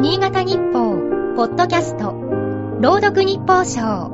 [0.00, 0.96] 新潟日報、
[1.36, 2.12] ポッドキャスト、
[2.80, 4.08] 朗読日報賞。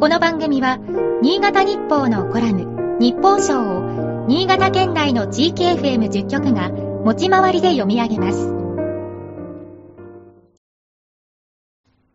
[0.00, 0.80] この番組は、
[1.22, 8.48] 新潟日報のコラム、日報賞を、新潟県内の地域 FM10 局が、持ち回りで読み上げます。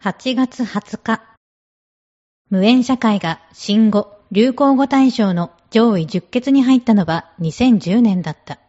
[0.02, 1.22] 8月20日、
[2.50, 8.60] 無縁社会が新語・流行語大賞の上位10決に入ったのは2010年だった。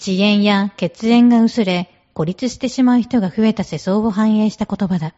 [0.00, 5.14] 遅延や血縁が薄れ、孤立してしまう人が増えた世相を反映した言葉だ。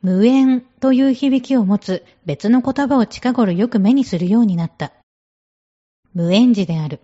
[0.00, 4.94] 無縁という響きを持つ別の言葉を近頃よく目にするようになった。
[6.14, 7.00] 無縁児である。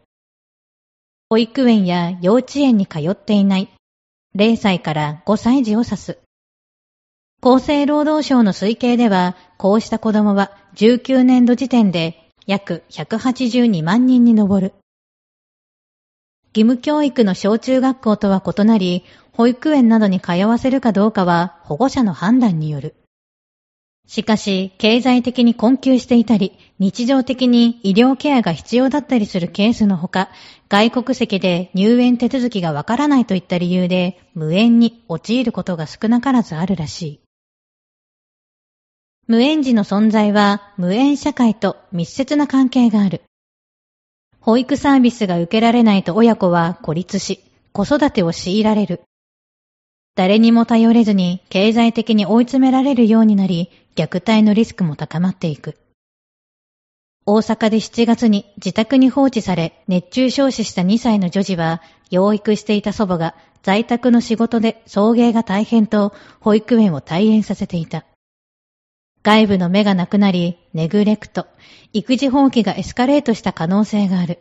[1.28, 3.68] 保育園や幼稚園に通っていない
[4.34, 6.18] 0歳から5歳児を指す。
[7.42, 14.72] 厚生労働省の推計では、こうした子供は19年度時点で約182万人に上る。
[16.58, 22.96] 義務教育の小中学校とは異なり、保育園などに通わせるかどうかは保護者の判断による。
[24.08, 30.30] しかし、経済的に困窮していたり、日常的に医療ケアが必要だったりするケースのほか、
[30.68, 37.20] 外国籍で入園手続きがわからないといった理由で、無縁に陥ることが少なからずあるらしい。
[39.28, 43.20] 無縁児の存在は無縁社会と密接な関係がある。
[44.48, 49.02] 保育サービスが受けられないと親子は孤立し、子育てを強いられる。
[50.14, 55.76] 誰にも頼れずに経済的に追い詰められるようになり、虐待のリスクも高まっていく。
[57.26, 68.06] 大阪で7月に自宅に放置され熱中症死した2歳の女児は、養育していた祖母が在宅の仕事で送迎が大変と保育園を退園させていた。
[69.28, 71.46] 外部の目がなくなり、ネグレクト、
[71.92, 74.38] 育児放棄がエスカレートした可能性がある。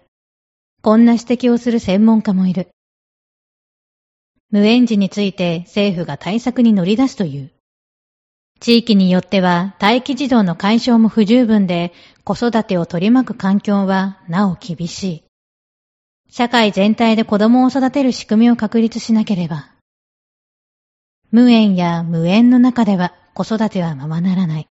[0.81, 2.69] こんな指摘をする専門家もいる。
[4.49, 7.51] 無縁児について政府が対策に乗り出すという。
[8.61, 11.91] 地域によっては待機児童の解消も不十分で
[12.23, 15.23] 子育てを取り巻く環境はなお厳しい。
[16.29, 19.69] 社会全体で子供を育てる仕組みを確立しなければ。
[21.29, 24.69] 無縁や無縁の中では子育てはままならない。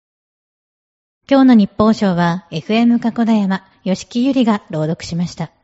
[1.28, 5.56] 今日の日報賞は FM 加古田山、吉木ゆりが朗読しました。